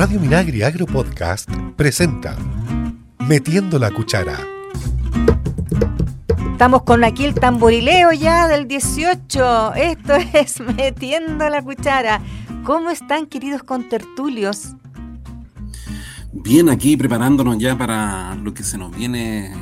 [0.00, 1.46] Radio Minagri Agro Podcast
[1.76, 2.34] presenta
[3.18, 4.38] Metiendo la Cuchara.
[6.52, 9.74] Estamos con aquí el tamborileo ya del 18.
[9.74, 12.22] Esto es Metiendo la Cuchara.
[12.64, 14.74] ¿Cómo están, queridos contertulios?
[16.32, 19.52] Bien, aquí preparándonos ya para lo que se nos viene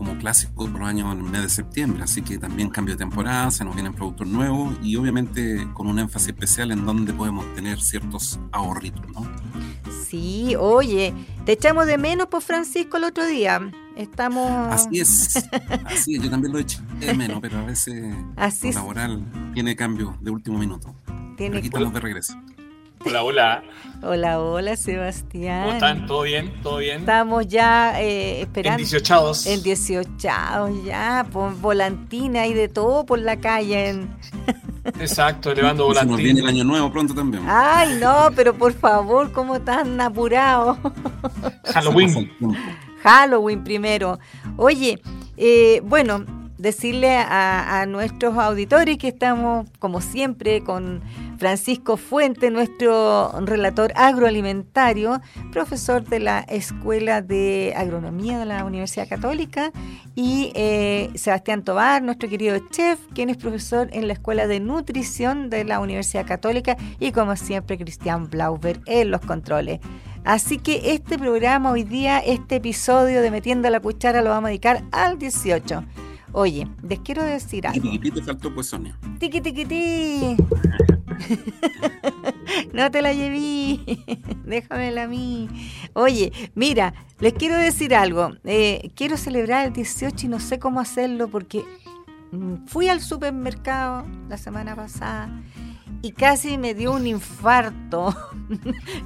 [0.00, 2.98] como clásico por los años en el mes de septiembre, así que también cambio de
[3.00, 7.44] temporada, se nos vienen productos nuevos y obviamente con un énfasis especial en donde podemos
[7.54, 9.30] tener ciertos ahorritos, ¿no?
[10.08, 11.12] Sí, oye,
[11.44, 13.60] te echamos de menos por Francisco el otro día.
[13.94, 14.50] Estamos.
[14.72, 15.36] Así es,
[15.84, 18.02] así es, yo también lo eché de menos, pero a veces
[18.36, 19.22] así lo laboral
[19.52, 20.94] tiene cambio de último minuto.
[21.36, 22.40] Tiene Aquí estamos de regreso.
[23.02, 23.62] Hola, hola.
[24.02, 25.62] Hola, hola, Sebastián.
[25.62, 26.06] ¿Cómo están?
[26.06, 26.52] ¿Todo bien?
[26.62, 27.00] ¿Todo bien?
[27.00, 28.82] Estamos ya eh, esperando.
[28.82, 33.88] En 18 En 18 ya, por volantina y de todo por la calle.
[33.88, 34.16] En...
[35.00, 36.16] Exacto, elevando volantina.
[36.16, 37.42] nos viene el año nuevo pronto también.
[37.46, 40.76] Ay, no, pero por favor, ¿cómo tan apurado?
[41.72, 42.30] Halloween.
[43.02, 44.18] Halloween primero.
[44.58, 45.00] Oye,
[45.38, 46.26] eh, bueno,
[46.58, 51.00] decirle a, a, nuestros auditores que estamos, como siempre, con
[51.40, 59.72] Francisco Fuente, nuestro relator agroalimentario, profesor de la Escuela de Agronomía de la Universidad Católica,
[60.14, 65.48] y eh, Sebastián Tobar, nuestro querido chef, quien es profesor en la Escuela de Nutrición
[65.48, 69.80] de la Universidad Católica, y como siempre, Cristian Blauber en los controles.
[70.24, 74.50] Así que este programa hoy día, este episodio de Metiendo la Cuchara, lo vamos a
[74.50, 75.84] dedicar al 18.
[76.32, 77.80] Oye, les quiero decir algo.
[77.80, 78.94] Tiquití te faltó pues, Sonia.
[79.18, 80.36] Tiqui, tiquití.
[82.72, 83.80] no te la lleví.
[84.44, 85.48] Déjamela a mí.
[85.92, 88.32] Oye, mira, les quiero decir algo.
[88.44, 91.64] Eh, quiero celebrar el 18 y no sé cómo hacerlo porque
[92.32, 95.30] mm, fui al supermercado la semana pasada
[96.02, 98.14] y casi me dio un infarto.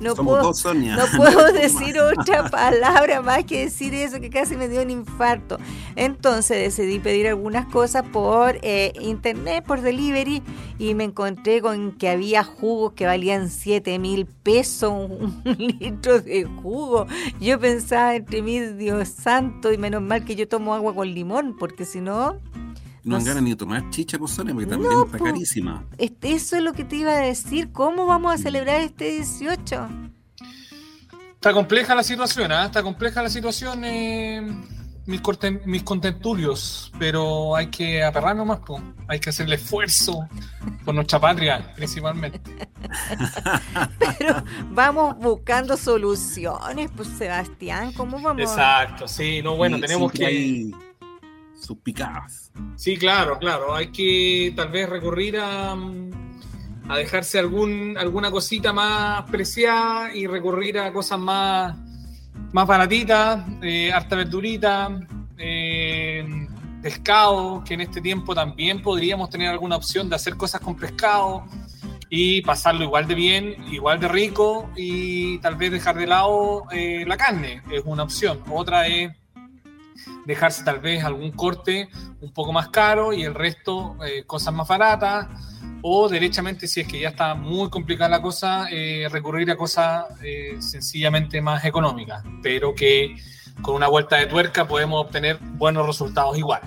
[0.01, 0.97] No Somos puedo, dos, Sonia.
[0.97, 5.59] no puedo decir otra palabra más que decir eso, que casi me dio un infarto.
[5.97, 10.43] Entonces decidí pedir algunas cosas por eh, internet, por delivery,
[10.79, 16.21] y me encontré con que había jugos que valían 7 mil pesos un, un litro
[16.21, 17.07] de jugo.
[17.39, 21.55] Yo pensaba entre mí, Dios santo, y menos mal que yo tomo agua con limón,
[21.59, 22.39] porque si no,
[23.05, 25.25] No dan ganas ni de tomar chicha, pues, Sonia, porque también No, está po.
[25.25, 25.85] carísima.
[25.99, 27.71] este, eso es lo que te iba a decir.
[27.73, 29.89] ¿Cómo vamos a celebrar este 18?
[31.35, 32.65] Está compleja la situación, ¿ah?
[32.65, 34.41] Está compleja la situación, eh,
[35.05, 38.81] mis, corten- mis contentulios, pero hay que aperrarnos más, po.
[39.09, 40.27] hay que hacer el esfuerzo
[40.87, 42.41] por nuestra patria, principalmente.
[44.19, 48.41] Pero vamos buscando soluciones, pues Sebastián, ¿cómo vamos?
[48.41, 50.25] a- Exacto, sí, no, bueno, tenemos que...
[50.27, 50.75] hay
[51.65, 52.53] sus picadas.
[52.77, 53.75] Sí, claro, claro.
[53.75, 55.77] Hay que tal vez recurrir a,
[56.89, 61.77] a dejarse alguna cosita más preciada y recurrir a cosas más,
[62.53, 65.01] más baratitas, eh, harta verdurita,
[65.39, 66.47] eh,
[66.83, 71.45] pescado, que en este tiempo también podríamos tener alguna opción de hacer cosas con pescado
[72.11, 77.05] y pasarlo igual de bien, igual de rico y tal vez dejar de lado eh,
[77.07, 78.41] la carne, es una opción.
[78.51, 79.11] Otra es
[80.27, 81.89] dejarse tal vez algún corte
[82.21, 85.29] un poco más caro y el resto eh, cosas más baratas
[85.83, 90.07] o derechamente si es que ya está muy complicada la cosa eh, recurrir a cosas
[90.23, 93.15] eh, sencillamente más económicas pero que
[93.63, 96.61] con una vuelta de tuerca podemos obtener buenos resultados igual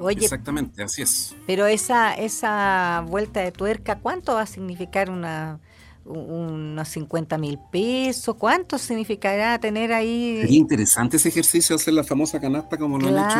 [0.00, 1.34] Oye, Exactamente, así es.
[1.44, 5.67] pero esa, esa vuelta de tuerca, ¿cuánto va a significar una, un-
[6.08, 8.34] unos 50 mil pesos?
[8.36, 10.56] ¿Cuánto significará tener Sería ahí?
[10.56, 13.38] interesante ese ejercicio, hacer la famosa canasta como lo han hecho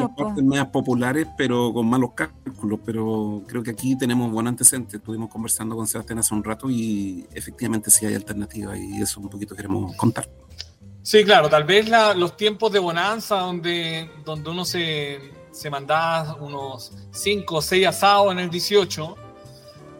[0.00, 2.80] en partes medias populares, pero con malos cálculos.
[2.84, 4.96] Pero creo que aquí tenemos buen antecedente.
[4.98, 9.28] Estuvimos conversando con Sebastián hace un rato y efectivamente sí hay alternativas y eso un
[9.28, 10.28] poquito queremos contar.
[11.02, 15.18] Sí, claro, tal vez la- los tiempos de bonanza donde, donde uno se,
[15.52, 19.16] se mandaba unos 5 o 6 asados en el 18.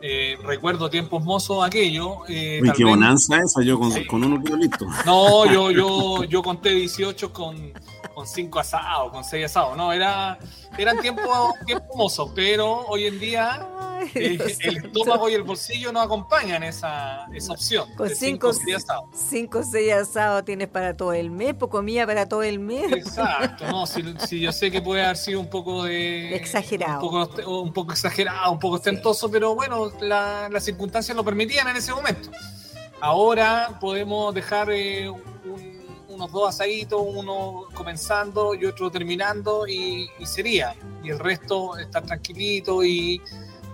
[0.02, 2.18] Eh, recuerdo tiempos mozos aquello.
[2.28, 4.04] eh, Uy, qué bonanza esa, yo con, Sí.
[4.06, 4.86] con uno quedo listo.
[5.06, 7.72] No, yo, yo, yo conté 18 con,
[8.18, 9.76] con 5 asados, con 6 asados.
[9.76, 10.36] No, era,
[10.76, 11.24] eran tiempos
[11.94, 13.64] mozos, pero hoy en día
[14.00, 17.88] Ay, eh, el estómago y el bolsillo no acompañan esa, esa opción.
[17.94, 19.04] Con cinco, cinco seis asados.
[19.12, 22.90] cinco seis asados tienes para todo el mes, pues comida para todo el mes.
[22.90, 26.94] Exacto, no, si, si yo sé que puede haber sido un poco de Exagerado.
[26.94, 31.68] un poco, un poco exagerado, un poco ostentoso, pero bueno, la- las circunstancias lo permitían
[31.68, 32.30] en ese momento.
[33.00, 35.08] Ahora podemos dejar eh,
[36.18, 40.74] unos dos asaditos, uno comenzando y otro terminando y, y sería.
[41.02, 43.22] Y el resto estar tranquilito y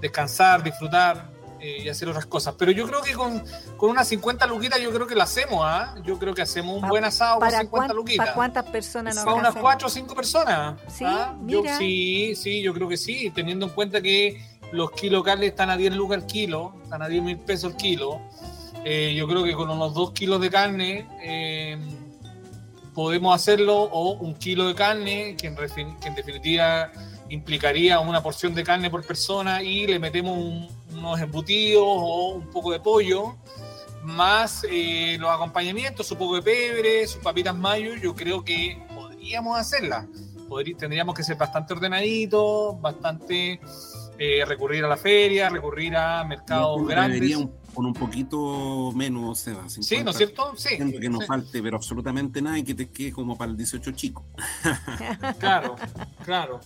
[0.01, 2.55] descansar, disfrutar eh, y hacer otras cosas.
[2.59, 3.43] Pero yo creo que con,
[3.79, 5.95] con unas 50 luquitas yo creo que lo hacemos, ¿ah?
[6.05, 8.27] Yo creo que hacemos un buen asado con 50 luquitas.
[8.27, 10.79] ¿Para cuántas personas nos Para unas 4 o 5 personas.
[10.89, 11.35] Sí, ¿ah?
[11.79, 15.77] sí, sí, yo creo que sí, teniendo en cuenta que los kilos locales están a
[15.79, 18.21] 10 lucas al kilo, están a 10 mil pesos el kilo.
[18.85, 21.79] Eh, yo creo que con unos 2 kilos de carne eh,
[22.95, 25.57] podemos hacerlo, o un kilo de carne, que en,
[25.99, 26.91] que en definitiva
[27.29, 32.73] implicaría una porción de carne por persona y le metemos unos embutidos o un poco
[32.73, 33.37] de pollo,
[34.03, 39.59] más eh, los acompañamientos, su poco de pebre, sus papitas mayo, yo creo que podríamos
[39.59, 40.07] hacerla.
[40.79, 43.61] tendríamos que ser bastante ordenaditos, bastante
[44.19, 47.49] eh, recurrir a la feria, recurrir a mercados grandes.
[47.75, 49.69] Con un poquito menos, Seba.
[49.69, 50.55] sí, ¿no es cierto?
[50.57, 50.77] Sí.
[50.77, 54.25] que no falte, pero absolutamente nada y que te quede como para el 18 chico.
[55.39, 55.77] claro,
[56.25, 56.61] claro.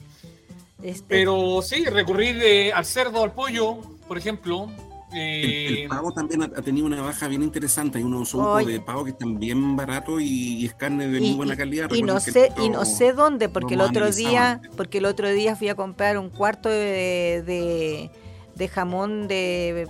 [0.83, 4.69] Este, Pero sí, recurrir eh, al cerdo, al pollo, por ejemplo.
[5.13, 7.99] el, eh, pavo también ha, tenido una baja bien interesante.
[7.99, 11.57] Hay unos ojos de pavo que están bien baratos y, es carne de muy buena
[11.57, 11.91] calidad.
[11.93, 15.57] Y no sé, y no sé dónde, porque el otro día, porque el otro día
[15.57, 18.11] fui a comprar un cuarto de,
[18.57, 19.89] de, jamón de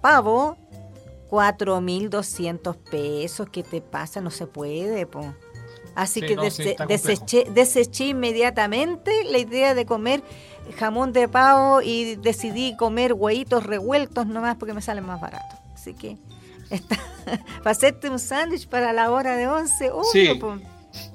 [0.00, 0.56] pavo,
[1.30, 3.48] 4.200 pesos.
[3.50, 4.20] ¿Qué te pasa?
[4.20, 5.34] No se puede, po.
[5.94, 6.36] Así que
[7.50, 10.22] deseché, inmediatamente la idea de comer
[10.78, 15.58] jamón de pavo y decidí comer huevitos revueltos nomás porque me salen más baratos.
[15.74, 16.16] Así que
[16.70, 16.96] está,
[17.58, 19.90] para hacerte un sándwich para la hora de 11.
[20.12, 20.40] sí.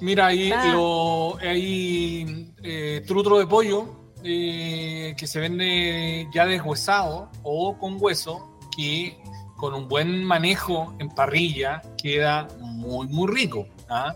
[0.00, 7.96] Mira, ahí hay eh, trutro de pollo eh, que se vende ya deshuesado o con
[8.00, 9.16] hueso que
[9.56, 13.66] con un buen manejo en parrilla queda muy, muy rico.
[13.88, 14.14] ¿ah?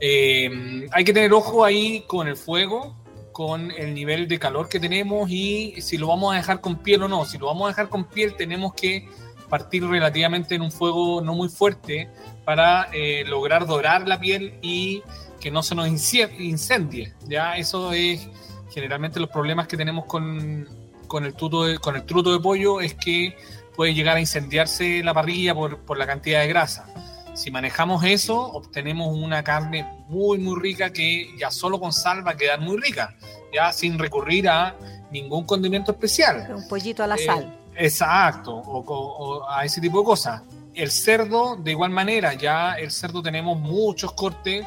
[0.00, 2.96] Eh, hay que tener ojo ahí con el fuego,
[3.32, 7.04] con el nivel de calor que tenemos y si lo vamos a dejar con piel
[7.04, 7.24] o no.
[7.24, 9.08] Si lo vamos a dejar con piel tenemos que
[9.48, 12.10] partir relativamente en un fuego no muy fuerte
[12.44, 15.02] para eh, lograr dorar la piel y
[15.40, 17.14] que no se nos incendie.
[17.26, 18.28] Ya eso es
[18.70, 20.68] generalmente los problemas que tenemos con,
[21.06, 23.36] con el, tuto con el truto de pollo es que
[23.78, 26.92] puede llegar a incendiarse la parrilla por, por la cantidad de grasa.
[27.34, 32.32] Si manejamos eso, obtenemos una carne muy, muy rica que ya solo con sal va
[32.32, 33.14] a quedar muy rica,
[33.54, 34.74] ya sin recurrir a
[35.12, 36.52] ningún condimento especial.
[36.56, 37.56] Un pollito a la sal.
[37.72, 40.42] Eh, exacto, o, a ese tipo de cosas.
[40.74, 44.66] El cerdo, de igual manera, ya el cerdo tenemos muchos cortes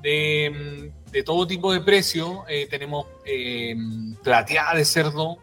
[0.00, 2.44] de, de todo tipo de precio.
[2.48, 3.76] Eh, tenemos eh,
[4.22, 5.36] plateada de cerdo,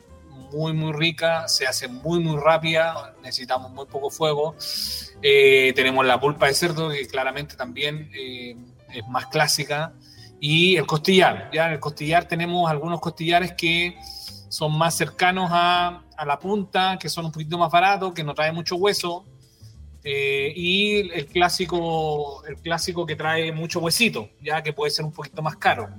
[0.52, 4.56] muy, muy rica, se hace muy, muy rápida, necesitamos muy poco fuego.
[5.22, 8.56] Eh, tenemos la pulpa de cerdo, que claramente también eh,
[8.94, 9.94] es más clásica.
[10.40, 13.98] Y el costillar, ya en el costillar tenemos algunos costillares que
[14.50, 18.34] son más cercanos a, a la punta, que son un poquito más baratos, que no
[18.34, 19.26] trae mucho hueso.
[20.04, 25.12] Eh, y el clásico, el clásico que trae mucho huesito, ya que puede ser un
[25.12, 25.90] poquito más caro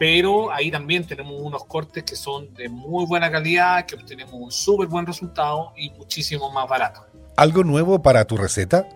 [0.00, 4.50] pero ahí también tenemos unos cortes que son de muy buena calidad, que obtenemos un
[4.50, 7.04] súper buen resultado y muchísimo más barato.
[7.36, 8.88] ¿Algo nuevo para tu receta?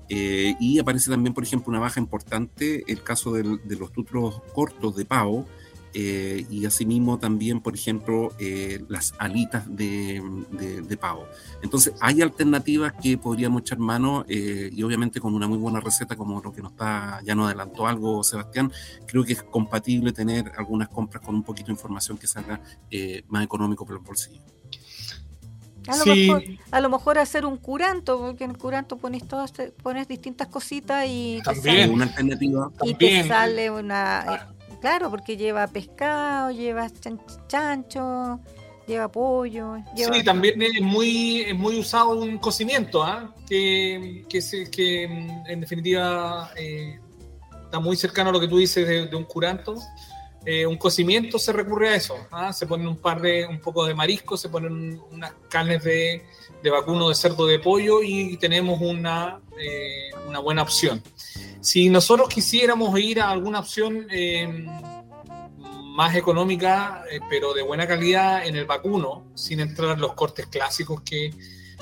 [0.10, 3.44] eh, y aparece también, por ejemplo, una baja importante el caso de
[3.76, 5.48] los tutros cortos de pavo
[5.98, 10.22] eh, y asimismo también, por ejemplo, eh, las alitas de,
[10.52, 11.26] de, pavo.
[11.64, 16.18] Entonces, hay alternativas que podríamos echar mano eh, y obviamente con una muy buena receta
[16.18, 18.74] como lo que nos está, ya nos adelantó algo Sebastián,
[19.08, 22.60] creo que es compatible tener algunas compras con un poquito de información que salga
[23.30, 24.42] más económico para el bolsillo.
[25.88, 29.54] A lo, mejor, a lo mejor hacer un curanto, porque en el curanto pones todas,
[29.82, 32.70] pones distintas cositas y también una alternativa.
[32.84, 36.90] Y te sale una Claro, porque lleva pescado, lleva
[37.48, 38.40] chancho,
[38.88, 39.78] lleva pollo.
[39.96, 43.34] Sí, también es muy, muy usado un cocimiento, ¿ah?
[43.48, 47.00] que, que, que, mm, en definitiva eh,
[47.64, 49.76] está muy cercano a lo que tú dices de, un curanto.
[50.46, 52.16] Eh, un cocimiento se recurre a eso.
[52.32, 52.54] ¿ah?
[52.54, 56.24] Se ponen un par de, un poco de marisco, se ponen unas carnes de,
[56.62, 61.02] de vacuno, de cerdo, de pollo y tenemos una, eh, una buena opción.
[61.66, 64.68] Si nosotros quisiéramos ir a alguna opción eh,
[65.96, 70.46] más económica, eh, pero de buena calidad en el vacuno, sin entrar en los cortes
[70.46, 71.32] clásicos que,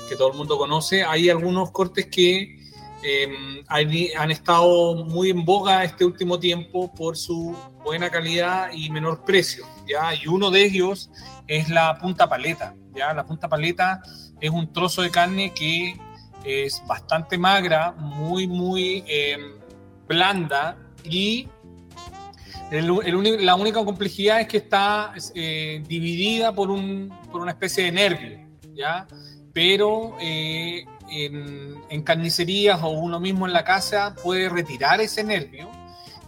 [0.08, 2.60] que todo el mundo conoce, hay algunos cortes que
[3.02, 3.28] eh,
[3.68, 9.66] han estado muy en boga este último tiempo por su buena calidad y menor precio,
[9.86, 10.14] ¿ya?
[10.14, 11.10] Y uno de ellos
[11.46, 13.12] es la punta paleta, ¿ya?
[13.12, 14.00] La punta paleta
[14.40, 15.94] es un trozo de carne que
[16.42, 19.04] es bastante magra, muy, muy
[20.06, 21.48] blanda y
[22.70, 28.38] la única complejidad es que está eh, dividida por, un, por, una especie de nervio,
[28.74, 29.06] ¿ya?
[29.52, 35.70] Pero eh, en, carnicerías o uno mismo en la casa puede retirar ese nervio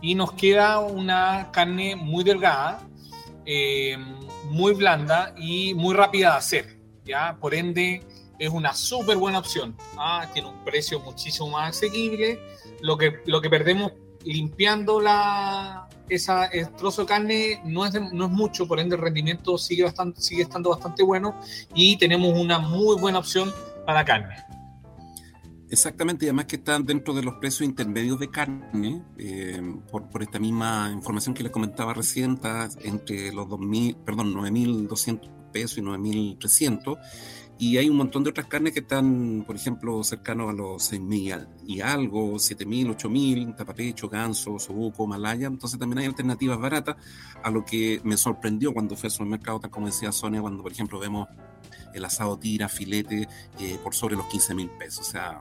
[0.00, 2.80] y nos queda una carne muy delgada,
[3.44, 3.96] eh,
[4.50, 7.36] muy blanda y muy rápida de hacer, ¿ya?
[7.40, 8.02] Por ende,
[8.38, 9.76] es una súper buena opción.
[9.96, 10.26] ¿ah?
[10.32, 12.38] Tiene un precio muchísimo más asequible
[12.80, 13.92] lo que, lo que perdemos
[14.24, 19.02] limpiando la, esa, el trozo de carne no es, no es mucho, por ende el
[19.02, 21.40] rendimiento sigue, bastante, sigue estando bastante bueno
[21.74, 23.52] y tenemos una muy buena opción
[23.84, 24.36] para carne.
[25.68, 30.38] Exactamente, y además que están dentro de los precios intermedios de carne, eh, por, esta
[30.38, 32.38] misma información que les comentaba recién,
[32.82, 36.98] entre los 2.000, perdón, 9.200 pesos y 9.300
[37.58, 41.48] y hay un montón de otras carnes que están, por ejemplo, cercanos a los 6.000
[41.66, 45.46] y algo, 7.000, 8.000, tapapecho, ganso, sobuco, malaya.
[45.46, 46.96] Entonces también hay alternativas baratas
[47.42, 50.72] a lo que me sorprendió cuando fui al supermercado, tal como decía Sonia, cuando, por
[50.72, 51.28] ejemplo, vemos
[51.94, 53.26] el asado tira, filete,
[53.58, 55.08] eh, por sobre los 15.000 pesos.
[55.08, 55.40] O sea,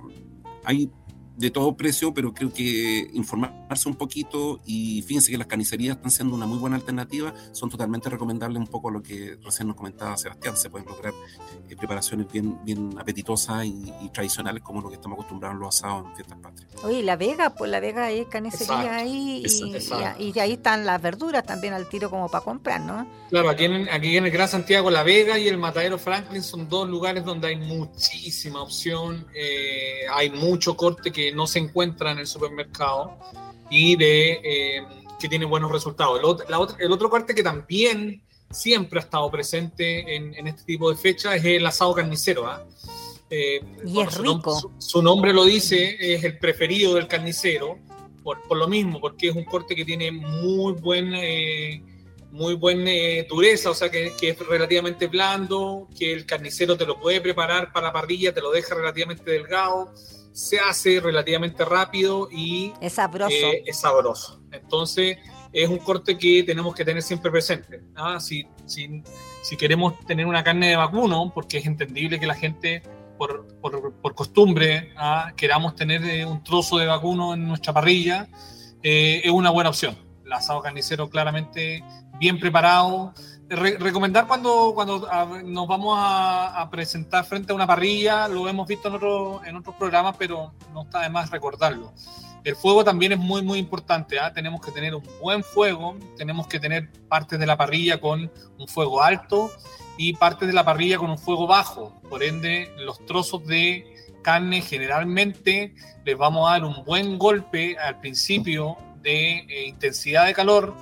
[0.63, 0.89] hay
[1.37, 6.11] de todo precio, pero creo que informarse un poquito y fíjense que las carnicerías están
[6.11, 10.15] siendo una muy buena alternativa, son totalmente recomendables un poco lo que recién nos comentaba
[10.17, 11.13] Sebastián, se pueden lograr
[11.69, 16.05] eh, preparaciones bien, bien apetitosas y, tradicionales como lo que estamos acostumbrados a los asados
[16.05, 16.71] en fiestas patrias.
[16.83, 21.45] Oye, La Vega, pues La Vega hay carnicería ahí y, y, ahí están las verduras
[21.45, 23.05] también al tiro como para comprar, ¿no?
[23.29, 26.69] Claro, aquí en, aquí en el Gran Santiago, La Vega y el Matadero Franklin son
[26.69, 32.19] dos lugares donde hay muchísima opción, eh, hay mucho corte que no se encuentra en
[32.19, 33.17] el supermercado
[33.69, 34.83] y de eh,
[35.19, 36.19] que tiene buenos resultados.
[36.19, 40.97] El otro, el otro corte que también siempre ha estado presente en, este tipo de
[40.97, 42.47] fechas es el asado carnicero.
[42.47, 42.65] ¿ah?
[43.29, 44.73] Eh, y es rico.
[44.77, 47.79] Su, nombre lo dice, es el preferido del carnicero,
[48.23, 51.13] por, por, lo mismo, porque es un corte que tiene muy buen...
[51.15, 51.83] Eh,
[52.31, 52.91] muy buena
[53.29, 57.71] dureza, o sea que, que, es relativamente blando, que el carnicero te lo puede preparar
[57.71, 59.93] para la parrilla, te lo deja relativamente delgado,
[60.35, 63.33] se hace relativamente rápido y es sabroso.
[63.33, 64.41] Eh, es sabroso.
[64.51, 65.17] Entonces,
[65.53, 67.81] es un corte que tenemos que tener siempre presente.
[67.95, 68.19] ¿ah?
[68.19, 69.01] Si, si,
[69.41, 72.83] si, queremos tener una carne de vacuno, porque es entendible que la gente,
[73.17, 75.31] por, por, por costumbre, ¿ah?
[75.37, 78.27] queramos tener eh, un trozo de vacuno en nuestra parrilla,
[78.83, 79.97] eh, es una buena opción.
[80.25, 81.81] El asado carnicero claramente
[82.19, 83.13] bien preparado,
[83.49, 85.07] recomendar cuando, cuando
[85.43, 89.75] nos vamos a, presentar frente a una parrilla, lo hemos visto en, otro, en otros
[89.75, 91.93] programas, pero no está de más recordarlo.
[92.43, 94.19] El fuego también es muy, muy importante.
[94.19, 94.31] ¿ah?
[94.31, 98.67] Tenemos que tener un buen fuego, tenemos que tener partes de la parrilla con un
[98.67, 99.51] fuego alto
[99.97, 101.99] y partes de la parrilla con un fuego bajo.
[102.09, 107.99] Por ende, los trozos de carne generalmente les vamos a dar un buen golpe al
[107.99, 110.75] principio de eh, intensidad de calor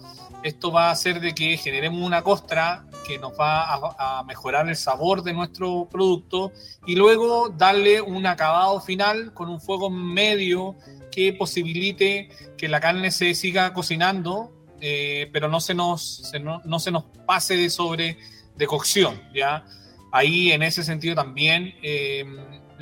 [0.43, 4.75] esto va a hacer de que generemos una costra que nos va a, mejorar el
[4.75, 6.51] sabor de nuestro producto
[6.85, 10.75] y luego darle un acabado final con un fuego medio
[11.11, 16.31] que posibilite que la carne se siga cocinando, eh, pero no se, nos,
[16.65, 18.17] no, se nos pase de sobre
[18.55, 19.65] de cocción, ¿ya?
[20.11, 22.25] Ahí en ese sentido también eh,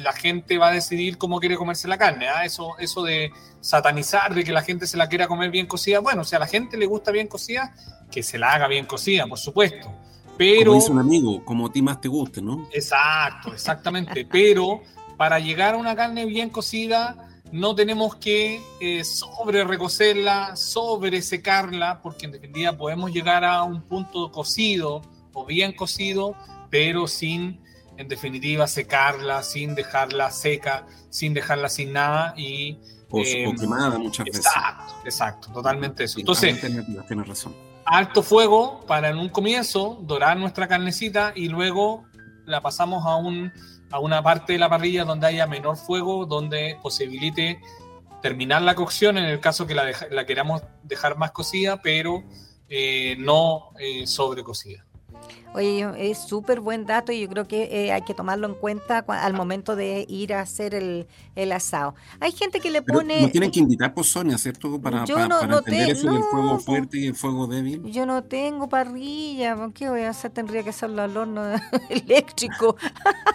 [0.01, 2.27] la gente va a decidir cómo quiere comerse la carne.
[2.27, 2.45] ¿ah?
[2.45, 3.31] Eso, eso de
[3.61, 6.47] satanizar, de que la gente se la quiera comer bien cocida, bueno, si a la
[6.47, 7.73] gente le gusta bien cocida,
[8.11, 9.91] que se la haga bien cocida, por supuesto.
[10.37, 12.67] Pero, como dice un amigo, como a ti más te guste, ¿no?
[12.71, 14.25] Exacto, exactamente.
[14.31, 14.81] Pero
[15.17, 22.01] para llegar a una carne bien cocida, no tenemos que eh, sobre recocerla, sobre secarla,
[22.01, 25.01] porque en definitiva podemos llegar a un punto cocido
[25.33, 26.35] o bien cocido,
[26.69, 27.59] pero sin,
[28.01, 32.79] en definitiva, secarla, sin dejarla seca, sin dejarla sin nada y...
[33.09, 34.45] O, eh, quemada muchas veces.
[34.45, 36.19] Exacto, exacto, totalmente eso.
[36.19, 37.55] Entonces, tienes razón.
[37.85, 42.05] Alto fuego para en un comienzo dorar nuestra carnecita y luego
[42.45, 43.51] la pasamos a un
[43.91, 47.59] a una parte de la parrilla donde haya menor fuego, donde posibilite
[48.21, 52.23] terminar la cocción en el caso que la, la queramos dejar más cocida, pero
[52.69, 54.85] eh, no eh, sobrecocida.
[55.53, 58.99] Oye, es súper buen dato y yo creo que eh, hay que tomarlo en cuenta
[58.99, 61.93] al momento de ir a hacer el, asado.
[62.19, 63.21] Hay gente que le pone...
[63.21, 64.79] no tienen que invitar por Sonia, ¿cierto?
[64.79, 67.83] Para, para, entender eso del fuego fuerte y el fuego débil.
[67.91, 70.31] Yo no tengo parrilla, ¿qué voy a hacer?
[70.31, 71.43] Tendría que hacerlo al horno
[71.89, 72.77] eléctrico.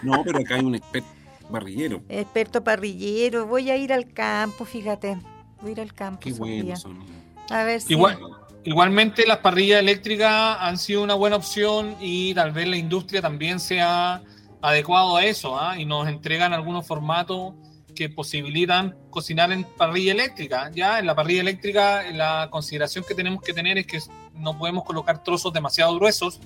[0.03, 1.09] no, pero acá hay un experto
[1.51, 2.03] parrillero.
[2.09, 3.47] Experto parrillero.
[3.47, 5.19] Voy a ir al campo, fíjate.
[5.61, 6.21] Voy a ir al campo.
[6.21, 7.05] Qué bueno, Sonia.
[7.51, 7.93] A ver si...
[7.93, 8.19] Igual
[8.67, 13.61] Igualmente las parrillas eléctricas han sido una buena opción y tal vez la industria también
[13.61, 14.25] se ha
[14.61, 15.79] adecuado a eso ¿ah?
[15.79, 17.55] y nos entregan algunos formatos
[17.95, 20.69] que posibilitan cocinar en parrilla eléctrica.
[20.75, 24.01] Ya en la parrilla eléctrica la consideración que tenemos que tener es que
[24.35, 26.41] no podemos colocar trozos demasiado gruesos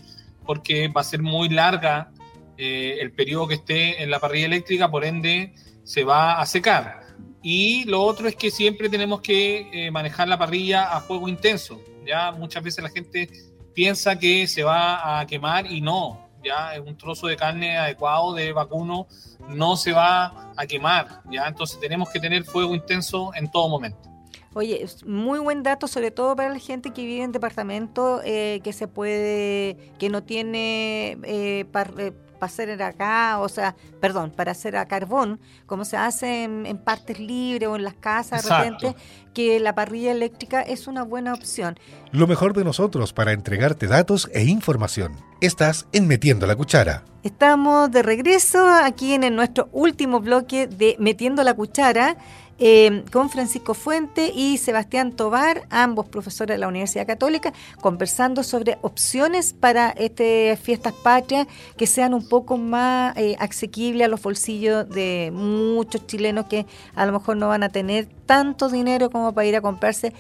[0.45, 2.13] porque va a ser muy larga
[2.59, 7.01] eh, el periodo que esté en la parrilla eléctrica, por ende se va a secar.
[7.43, 11.81] Y lo otro es que siempre tenemos que eh, manejar la parrilla a fuego intenso.
[12.11, 13.31] Ya muchas veces la gente
[13.73, 18.53] piensa que se va a quemar y no, ya un trozo de carne adecuado de
[18.53, 19.07] vacuno,
[19.49, 24.11] no se va a quemar, ya entonces tenemos que tener fuego intenso en todo momento.
[24.55, 28.73] Oye, muy buen dato, sobre todo para la gente que vive en departamento eh, que
[28.73, 34.77] se puede, que no tiene eh, eh para hacer acá, o sea, perdón, para hacer
[34.77, 38.97] a carbón, como se hace en, partes libres o en las casas de repente,
[39.33, 41.79] que la parrilla eléctrica es una buena opción.
[42.11, 45.13] Lo mejor de nosotros para entregarte datos e información.
[45.41, 47.05] Estás en Metiendo la Cuchara.
[47.23, 52.17] Estamos de regreso aquí en nuestro último bloque de Metiendo la Cuchara.
[52.63, 58.77] Em, con Francisco Fuente y Sebastián Tobar, ambos profesores de la Universidad Católica, conversando sobre
[58.83, 61.47] opciones para estas fiestas patrias
[61.79, 67.07] que sean un poco más eh, asequibles a los bolsillos de muchos chilenos que a
[67.07, 70.13] lo mejor no van a tener tanto dinero como para ir a comprarse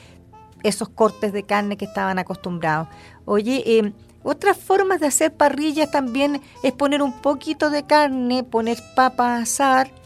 [0.62, 2.88] esos cortes de carne que estaban acostumbrados.
[3.26, 8.79] Oye, em, otras formas de hacer parrillas también es poner un poquito de carne, poner
[8.94, 9.99] papas a asar,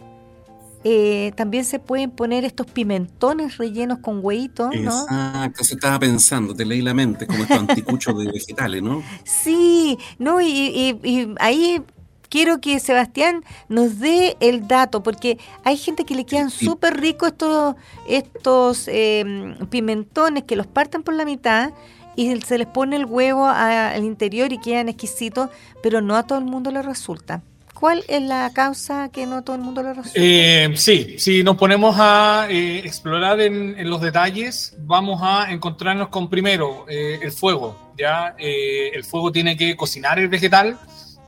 [0.87, 5.03] eh, también se pueden poner estos pimentones rellenos con huevitos, ¿no?
[5.03, 9.03] Exacto, eso estaba pensando, te leí la mente, como estos anticuchos de vegetales, ¿no?
[9.25, 11.83] Sí, no, y, ahí
[12.29, 17.31] quiero que Sebastián nos dé el dato, porque hay gente que le quedan súper ricos
[17.31, 21.73] estos, estos em, pimentones que los parten por la mitad
[22.15, 25.49] y se les pone el huevo al interior y quedan exquisitos,
[25.83, 27.43] pero no a todo el mundo le resulta.
[27.85, 30.13] ¿Cuál es la causa que no todo el mundo lo resuelve?
[30.15, 36.31] Eh, sí, si nos ponemos a eh, explorar en, los detalles, vamos a encontrarnos con
[36.31, 37.93] primero eh, el fuego.
[37.99, 40.79] Ya el fuego tiene que cocinar el vegetal.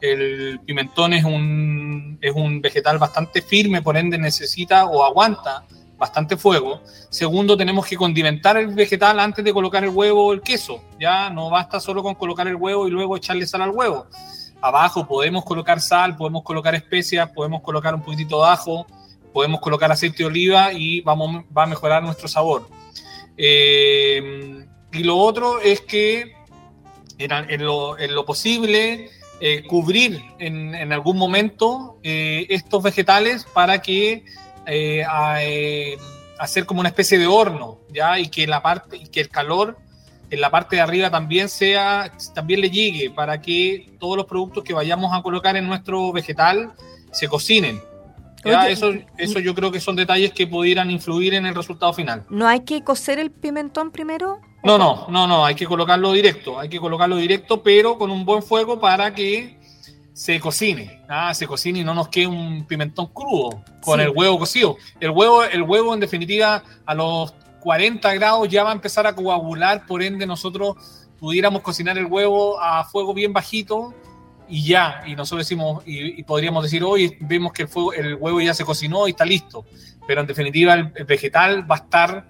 [0.01, 5.63] El pimentón es un, es un vegetal bastante firme, por ende necesita o aguanta
[5.99, 6.81] bastante fuego.
[7.11, 10.83] Segundo, tenemos que condimentar el vegetal antes de colocar el huevo o el queso.
[10.99, 14.07] Ya no basta solo con colocar el huevo y luego echarle sal al huevo
[14.67, 18.87] abajo podemos colocar sal, podemos colocar especias, podemos colocar un poquitito de ajo,
[19.33, 22.69] podemos colocar aceite de oliva y vamos, va a mejorar nuestro sabor.
[23.37, 26.35] Eh, y lo otro es que
[27.19, 34.25] en, lo, posible eh, cubrir en, algún momento eh, estos vegetales para que
[36.39, 38.19] hacer como una especie de horno, ¿ya?
[38.19, 39.79] Y que la parte, y que el calor
[40.31, 44.65] en la parte de arriba también sea, también le llegue para que todos los productos
[44.65, 46.73] que vayamos a colocar en nuestro vegetal
[47.13, 47.81] se cocinen.
[48.69, 52.25] eso, eso yo creo que son detalles que pudieran influir en el resultado final.
[52.29, 54.41] ¿No hay que cocer el pimentón primero?
[54.63, 58.25] No, no, no, no, hay que colocarlo directo, hay que colocarlo directo, pero con un
[58.25, 59.57] buen fuego para que
[60.13, 64.39] se cocine, ah, se cocine y no nos quede un pimentón crudo con el huevo
[64.39, 64.77] cocido.
[64.99, 69.15] El huevo, el huevo en definitiva a los 40 grados ya va a empezar a
[69.15, 70.77] coagular, por ende nosotros
[71.19, 73.95] pudiéramos cocinar el huevo a fuego bien bajito
[74.49, 78.55] y ya, y nosotros decimos, y, podríamos decir, hoy vemos que el, el, huevo ya
[78.55, 79.65] se cocinó y está listo,
[80.07, 82.29] pero en definitiva el, vegetal va a estar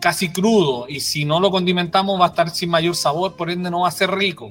[0.00, 3.70] casi crudo y si no lo condimentamos va a estar sin mayor sabor, por ende
[3.70, 4.50] no va a ser rico.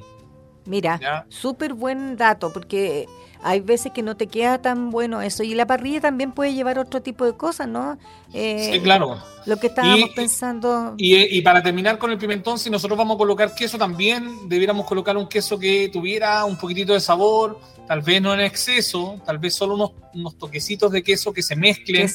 [0.65, 3.07] Mira, súper buen dato, porque
[3.41, 5.43] hay veces que no te queda tan bueno eso.
[5.43, 7.97] Y la parrilla también puede llevar otro tipo de cosas, ¿no?
[8.33, 9.17] Eh, sí, claro.
[9.45, 10.95] Lo que estábamos pensando.
[10.97, 15.15] Y, para terminar con el pimentón, si nosotros vamos a colocar queso también, debiéramos colocar
[15.17, 19.55] un queso que tuviera un poquitito de sabor, tal vez no en exceso, tal vez
[19.55, 22.07] solo unos, unos toquecitos de queso que se mezclen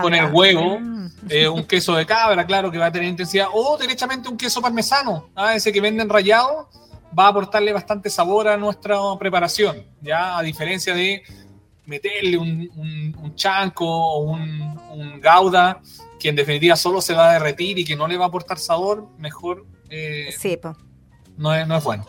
[0.00, 0.78] con el huevo.
[0.80, 0.98] Mm.
[1.30, 3.48] Eh, un queso de cabra, claro, que va a tener intensidad.
[3.52, 5.54] O derechamente un queso parmesano, ¿ah?
[5.54, 6.68] ese que venden rayado
[7.16, 11.22] va a aportarle bastante sabor a nuestra preparación, ya a diferencia de
[11.86, 15.80] meterle un, un, chanco o un, gauda
[16.20, 18.58] que en definitiva solo se va a derretir y que no le va a aportar
[18.58, 20.28] sabor, mejor eh,
[21.36, 22.04] no, es, no es bueno.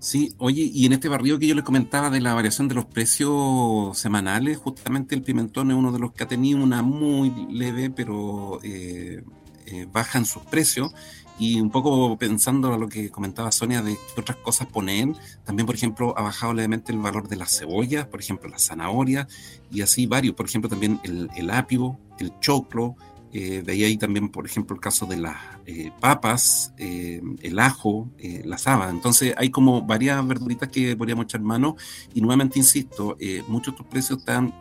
[0.00, 2.84] Sí, oye, y en este barrio que yo les comentaba de la variación de los
[2.84, 7.90] precios semanales, justamente el pimentón es uno de los que ha tenido una muy leve,
[7.90, 9.24] pero eh,
[9.70, 10.92] eh, baja en sus precios.
[11.40, 15.12] Y un poco pensando a lo que comentaba Sonia de qué otras cosas poner,
[15.44, 19.28] también por ejemplo ha bajado levemente el valor de las cebollas, por ejemplo las zanahorias
[19.70, 22.96] y así varios, por ejemplo también el apio, el choclo,
[23.32, 25.36] eh, de ahí también, por ejemplo, el caso de las
[25.66, 28.08] eh, papas, eh, el ajo,
[28.44, 28.88] la saba.
[28.88, 31.76] Entonces hay como varias verduritas que podríamos echar mano.
[32.14, 34.54] Y nuevamente insisto, muchos de estos precios están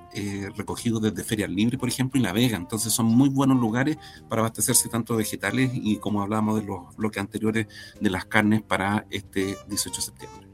[0.55, 2.57] recogidos desde Ferias Libres, por ejemplo, y La Vega.
[2.57, 6.95] Entonces son muy buenos lugares para abastecerse tanto de vegetales y como hablábamos de los
[6.95, 7.67] bloques anteriores
[7.99, 10.47] de las carnes para este 18 de septiembre.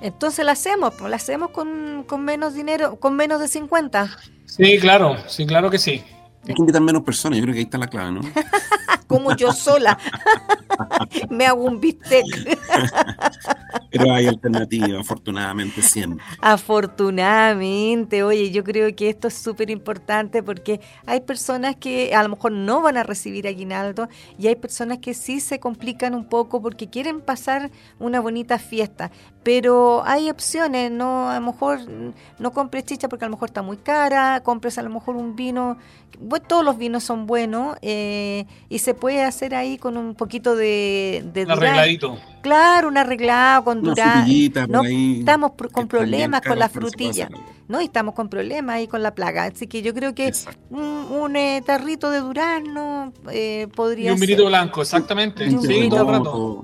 [0.00, 4.18] Entonces la hacemos, la hacemos con, con menos dinero, con menos de 50.
[4.44, 6.02] Sí, claro, sí, claro que sí.
[6.46, 8.20] Hay que invitar menos personas, yo creo que ahí está la clave, ¿no?
[9.06, 9.98] Como yo sola.
[11.30, 12.24] Me hago un bistec.
[13.90, 16.24] Pero hay alternativa, afortunadamente siempre.
[16.40, 22.30] Afortunadamente, oye, yo creo que esto es súper importante porque hay personas que a lo
[22.30, 26.60] mejor no van a recibir aguinaldo y hay personas que sí se complican un poco
[26.60, 29.12] porque quieren pasar una bonita fiesta.
[29.44, 31.80] Pero hay opciones, no a lo mejor
[32.38, 35.36] no compres chicha porque a lo mejor está muy cara, compres a lo mejor un
[35.36, 35.76] vino,
[36.48, 41.24] todos los vinos son buenos eh, y se puede hacer ahí con un poquito de,
[41.34, 42.18] de un arregladito.
[42.40, 44.26] Claro, un arreglado con durán.
[44.68, 47.28] No estamos con problemas con la frutilla.
[47.68, 49.44] No, estamos con problemas ahí con la plaga.
[49.44, 50.32] Así que yo creo que
[50.70, 55.50] un, eh, tarrito de durazno eh, podría Y un vinito blanco, exactamente.
[55.50, 55.90] Sí,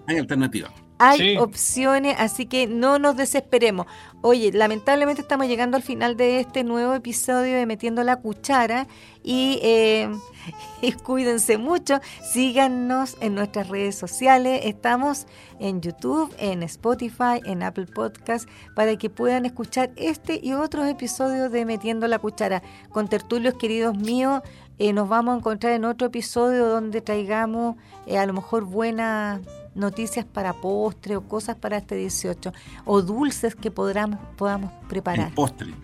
[0.07, 3.87] Hay alternativa hay opciones, así que no nos desesperemos.
[4.21, 8.87] Oye, lamentablemente estamos llegando al final de este nuevo episodio de Metiendo la Cuchara
[9.23, 10.11] y, eh,
[10.83, 15.27] y cuídense mucho, síganos en nuestras redes sociales, estamos
[15.59, 21.51] en YouTube, en Spotify, en Apple Podcast, para que puedan escuchar este y otros episodios
[21.51, 22.63] de Metiendo la Cuchara.
[22.91, 24.43] Con tertulios queridos míos,
[24.79, 29.41] eh, nos vamos a encontrar en otro episodio donde traigamos eh, a lo mejor buenas
[29.75, 32.53] noticias para postre o cosas para este 18
[32.85, 35.35] o dulces que podamos, podamos preparar.
[35.35, 35.75] postre.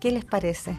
[0.00, 0.78] ¿Qué les parece?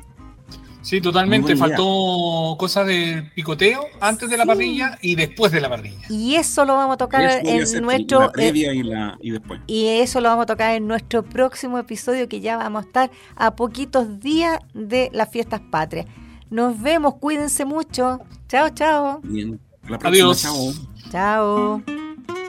[0.84, 1.56] Sí, totalmente.
[1.56, 6.06] Faltó cosas de picoteo antes de la parrilla y después de la parrilla.
[6.10, 8.32] Y eso lo vamos a tocar en nuestro.
[8.38, 9.62] Eh, y, y, después.
[9.66, 13.12] Y eso lo vamos a tocar en nuestro próximo episodio, que ya vamos a estar
[13.38, 16.06] a poquitos días de las fiestas patrias.
[16.50, 18.20] Nos vemos, cuídense mucho.
[18.50, 19.22] Chao, chao.
[19.24, 19.60] Bien.
[20.04, 20.42] Adiós.
[20.42, 20.74] Chao.
[21.10, 21.84] Chao.